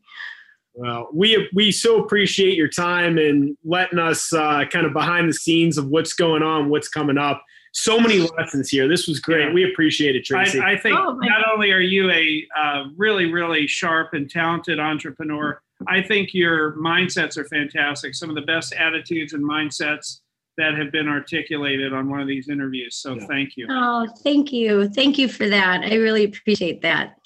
[0.73, 5.33] Well, we we so appreciate your time and letting us uh, kind of behind the
[5.33, 7.43] scenes of what's going on, what's coming up.
[7.73, 8.87] So many lessons here.
[8.87, 9.47] This was great.
[9.47, 9.53] Yeah.
[9.53, 10.59] We appreciate it, Tracy.
[10.59, 14.77] I, I think oh, not only are you a uh, really, really sharp and talented
[14.77, 18.13] entrepreneur, I think your mindsets are fantastic.
[18.13, 20.19] Some of the best attitudes and mindsets
[20.57, 22.97] that have been articulated on one of these interviews.
[22.97, 23.25] So yeah.
[23.27, 23.67] thank you.
[23.69, 24.89] Oh, thank you.
[24.89, 25.81] Thank you for that.
[25.81, 27.17] I really appreciate that.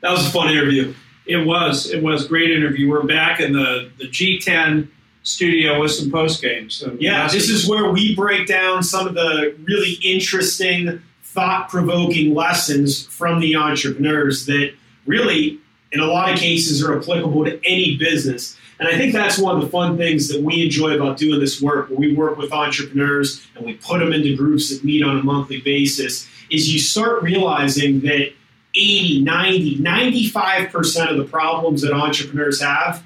[0.00, 0.94] That was a fun interview.
[1.26, 1.90] It was.
[1.90, 2.88] It was great interview.
[2.88, 4.88] We're back in the the G10
[5.22, 6.74] studio with some post games.
[6.74, 12.32] So yeah, this is where we break down some of the really interesting, thought provoking
[12.34, 14.72] lessons from the entrepreneurs that
[15.04, 15.58] really,
[15.90, 18.56] in a lot of cases, are applicable to any business.
[18.78, 21.60] And I think that's one of the fun things that we enjoy about doing this
[21.60, 25.18] work, where we work with entrepreneurs and we put them into groups that meet on
[25.18, 28.32] a monthly basis, is you start realizing that
[28.76, 33.02] 80, 90, 95% of the problems that entrepreneurs have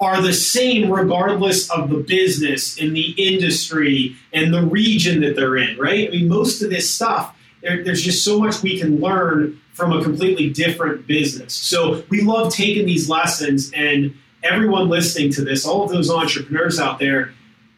[0.00, 5.56] are the same regardless of the business and the industry and the region that they're
[5.56, 6.08] in, right?
[6.08, 9.92] I mean, most of this stuff, there, there's just so much we can learn from
[9.92, 11.52] a completely different business.
[11.52, 16.78] So we love taking these lessons, and everyone listening to this, all of those entrepreneurs
[16.78, 17.34] out there,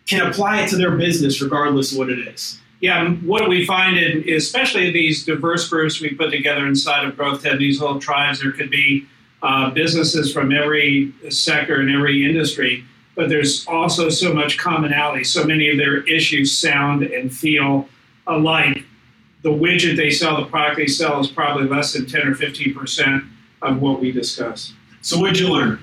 [0.06, 3.96] can apply it to their business regardless of what it is yeah, what we find
[3.96, 8.42] in especially these diverse groups we put together inside of Growth Ted, these little tribes,
[8.42, 9.06] there could be
[9.40, 15.22] uh, businesses from every sector and every industry, but there's also so much commonality.
[15.22, 17.88] So many of their issues sound and feel
[18.26, 18.82] alike.
[19.42, 22.74] The widget they sell, the product they sell, is probably less than 10 or 15
[22.74, 23.24] percent
[23.62, 24.72] of what we discuss.
[25.02, 25.78] So, what'd you learn?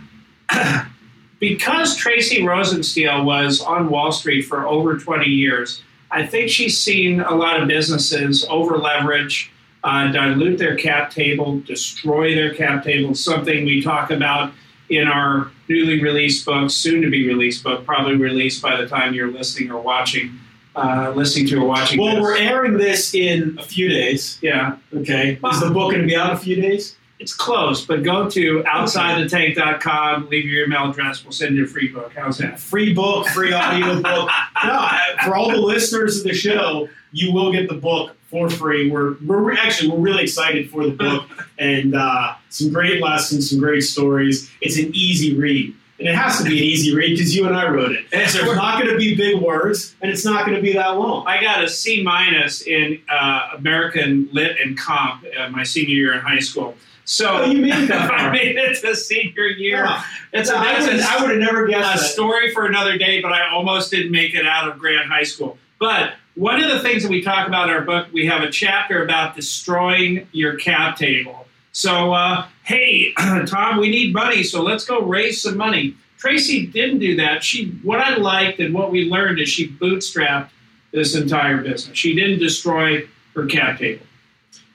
[1.40, 5.82] because Tracy Rosenstiel was on Wall Street for over 20 years
[6.12, 9.52] I think she's seen a lot of businesses over leverage,
[9.84, 14.52] uh, dilute their cap table, destroy their cap table, something we talk about
[14.90, 19.14] in our newly released book, soon to be released book, probably released by the time
[19.14, 20.40] you're listening or watching.
[20.76, 22.00] Uh, listening to or watching.
[22.00, 22.22] Well, this.
[22.22, 24.40] we're airing this in a few days.
[24.42, 24.78] Yeah.
[24.94, 25.40] Okay.
[25.44, 26.96] Is the book going to be out in a few days?
[27.20, 31.24] It's close, but go to outsidethetank.com, leave your email address.
[31.24, 32.14] We'll send you a free book.
[32.16, 32.60] How's that?
[32.60, 34.30] Free book, free audio book.
[34.64, 34.90] No,
[35.26, 38.90] for all the listeners of the show, you will get the book for free.
[38.90, 41.26] We're, we're actually we're really excited for the book
[41.60, 44.50] and uh, some great lessons, some great stories.
[44.62, 45.76] It's an easy read.
[46.00, 48.06] And it has to be an easy read because you and I wrote it.
[48.14, 50.72] And so it's not going to be big words, and it's not going to be
[50.72, 51.28] that long.
[51.28, 56.14] I got a C minus in uh, American Lit and Comp uh, my senior year
[56.14, 56.78] in high school.
[57.10, 58.12] So oh, you that.
[58.14, 59.84] I made it to senior year.
[59.84, 60.04] Yeah.
[60.32, 61.96] It's a, I, would, I would have never guessed.
[61.96, 62.08] A that.
[62.08, 65.58] story for another day, but I almost didn't make it out of Grant High School.
[65.80, 68.52] But one of the things that we talk about in our book, we have a
[68.52, 71.48] chapter about destroying your cap table.
[71.72, 73.12] So, uh, hey,
[73.48, 75.96] Tom, we need money, so let's go raise some money.
[76.20, 77.44] Tracy didn't do that.
[77.44, 80.50] She, what I liked and what we learned is she bootstrapped
[80.92, 81.98] this entire business.
[81.98, 84.06] She didn't destroy her cap table.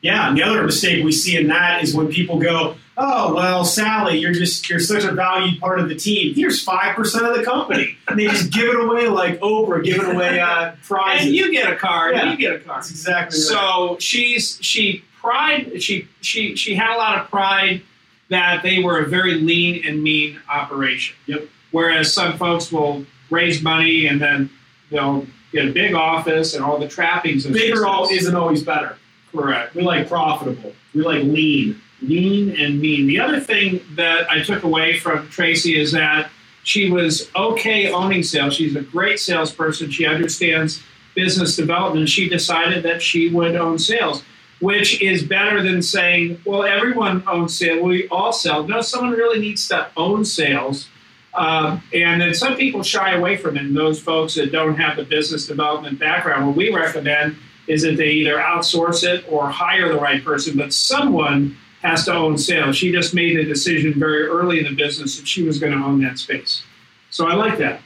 [0.05, 3.65] Yeah, and the other mistake we see in that is when people go, "Oh, well,
[3.65, 6.35] Sally, you're just you're such a valued part of the team.
[6.35, 10.15] Here's five percent of the company," and they just give it away like Oprah giving
[10.15, 11.29] away uh, prizes.
[11.29, 12.17] And you get a card.
[12.17, 12.83] Yeah, you get a card.
[12.83, 13.39] That's exactly.
[13.39, 13.47] Right.
[13.47, 17.81] So she's she pride she she she had a lot of pride
[18.29, 21.17] that they were a very lean and mean operation.
[21.25, 21.49] Yep.
[21.71, 24.51] Whereas some folks will raise money and then
[24.91, 28.99] they'll get a big office and all the trappings of Bigger all isn't always better.
[29.35, 29.75] Correct.
[29.75, 30.73] We like profitable.
[30.95, 31.81] We like lean.
[32.03, 33.07] lean and mean.
[33.07, 36.31] The other thing that I took away from Tracy is that
[36.63, 38.55] she was okay owning sales.
[38.55, 39.91] She's a great salesperson.
[39.91, 40.83] She understands
[41.15, 42.09] business development.
[42.09, 44.23] She decided that she would own sales,
[44.61, 47.83] which is better than saying, well, everyone owns sales.
[47.83, 48.67] We all sell.
[48.67, 50.89] No, someone really needs to own sales.
[51.35, 53.63] Um, and then some people shy away from it.
[53.65, 57.97] And those folks that don't have the business development background, what we recommend is that
[57.97, 62.77] they either outsource it or hire the right person, but someone has to own sales.
[62.77, 65.85] She just made a decision very early in the business that she was going to
[65.85, 66.63] own that space.
[67.11, 67.81] So I like that.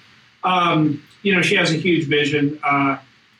[0.45, 2.99] Um, you know, she has a huge vision, uh,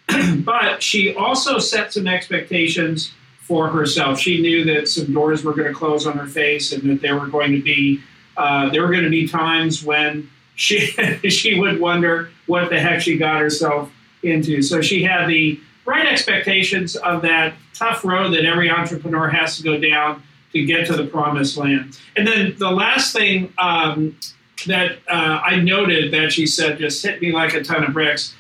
[0.39, 4.19] but she also set some expectations for herself.
[4.19, 7.19] She knew that some doors were going to close on her face, and that there
[7.19, 8.01] were going to be
[8.37, 10.79] uh, there were going to be times when she
[11.29, 13.91] she would wonder what the heck she got herself
[14.23, 14.61] into.
[14.63, 15.59] So she had the
[15.89, 20.23] right expectations of that tough road that every entrepreneur has to go down
[20.53, 21.99] to get to the promised land.
[22.15, 24.15] And then the last thing um,
[24.67, 28.35] that uh, I noted that she said just hit me like a ton of bricks.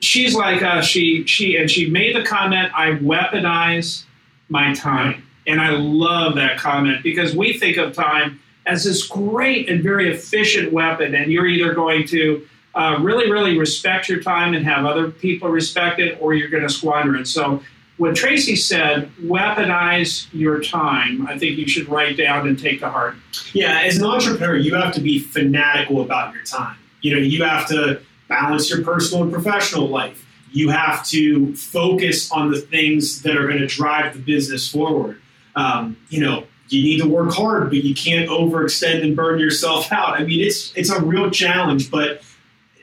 [0.00, 2.70] She's like uh, she she and she made the comment.
[2.74, 4.04] I weaponize
[4.48, 9.68] my time, and I love that comment because we think of time as this great
[9.68, 14.54] and very efficient weapon, and you're either going to uh, really, really respect your time
[14.54, 17.26] and have other people respect it, or you're going to squander it.
[17.26, 17.62] So,
[17.96, 22.88] when Tracy said, weaponize your time, I think you should write down and take to
[22.88, 23.16] heart.
[23.52, 26.78] Yeah, as an entrepreneur, you have to be fanatical about your time.
[27.02, 30.26] You know, you have to balance your personal and professional life.
[30.50, 35.20] You have to focus on the things that are going to drive the business forward.
[35.54, 39.92] Um, you know, you need to work hard, but you can't overextend and burn yourself
[39.92, 40.18] out.
[40.18, 42.22] I mean, it's it's a real challenge, but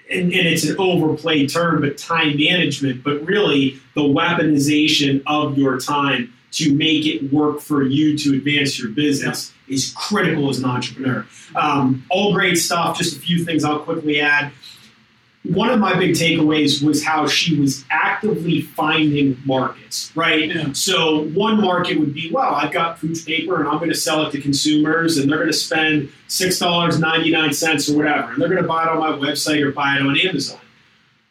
[0.09, 5.79] and, and it's an overplayed term, but time management, but really the weaponization of your
[5.79, 10.65] time to make it work for you to advance your business is critical as an
[10.65, 11.25] entrepreneur.
[11.55, 12.97] Um, all great stuff.
[12.97, 14.51] Just a few things I'll quickly add.
[15.53, 20.49] One of my big takeaways was how she was actively finding markets, right?
[20.53, 20.73] Yeah.
[20.73, 24.25] So, one market would be, well, I've got pooch paper and I'm going to sell
[24.25, 28.67] it to consumers and they're going to spend $6.99 or whatever, and they're going to
[28.67, 30.59] buy it on my website or buy it on Amazon.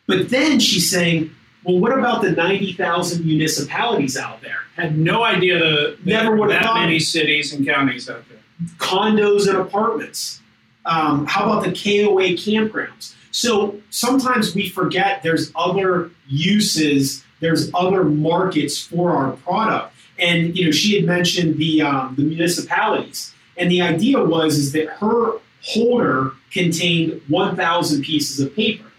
[0.07, 1.31] But then she's saying,
[1.64, 4.59] well, what about the 90,000 municipalities out there?
[4.77, 6.81] Had no idea the, Never would've that thought.
[6.81, 8.39] many cities and counties out there.
[8.79, 10.41] condos and apartments.
[10.85, 13.14] Um, how about the KOA campgrounds?
[13.37, 19.95] So sometimes we forget there's other uses, there's other markets for our product.
[20.18, 24.72] And you know, she had mentioned the um, the municipalities, and the idea was is
[24.72, 28.91] that her holder contained 1,000 pieces of paper,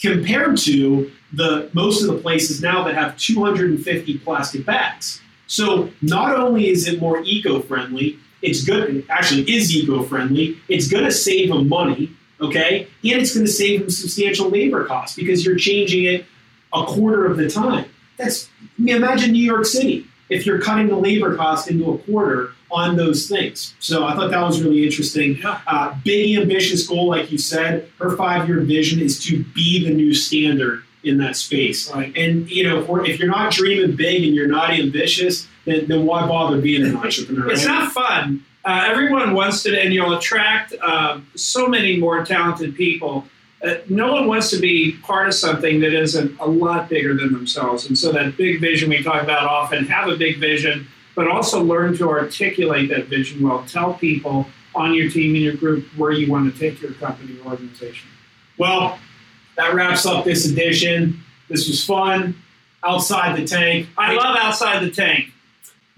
[0.00, 5.20] compared to the most of the places now that have 250 plastic bags.
[5.46, 9.06] So not only is it more eco-friendly, it's good.
[9.08, 10.58] Actually, is eco-friendly.
[10.68, 12.10] It's going to save them money,
[12.40, 16.26] okay, and it's going to save them substantial labor costs because you're changing it
[16.72, 17.86] a quarter of the time.
[18.16, 21.98] That's I mean, imagine New York City if you're cutting the labor cost into a
[21.98, 23.74] quarter on those things.
[23.78, 25.40] So I thought that was really interesting.
[25.44, 27.90] Uh, big ambitious goal, like you said.
[27.98, 31.90] Her five-year vision is to be the new standard in that space.
[31.90, 32.14] Right.
[32.16, 35.86] And you know, if, we're, if you're not dreaming big and you're not ambitious, then,
[35.86, 37.50] then why bother being an entrepreneur?
[37.50, 37.72] It's right?
[37.72, 38.44] not fun.
[38.68, 43.24] Uh, everyone wants to, and you'll attract uh, so many more talented people.
[43.64, 47.32] Uh, no one wants to be part of something that isn't a lot bigger than
[47.32, 47.86] themselves.
[47.86, 51.64] And so that big vision we talk about often, have a big vision, but also
[51.64, 53.64] learn to articulate that vision well.
[53.66, 57.40] Tell people on your team, in your group, where you want to take your company
[57.40, 58.10] or organization.
[58.58, 58.98] Well,
[59.56, 61.22] that wraps up this edition.
[61.48, 62.36] This was fun.
[62.84, 63.88] Outside the tank.
[63.96, 65.32] I love Outside the Tank.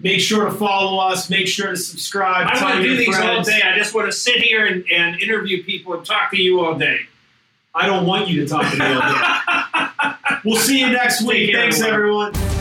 [0.03, 1.29] Make sure to follow us.
[1.29, 2.47] Make sure to subscribe.
[2.47, 3.61] I want to do these all day.
[3.63, 6.75] I just want to sit here and, and interview people and talk to you all
[6.75, 7.01] day.
[7.73, 10.39] I don't want you to talk to me all day.
[10.45, 11.53] we'll see you next week.
[11.53, 12.35] Thanks, everyone.
[12.35, 12.60] everyone.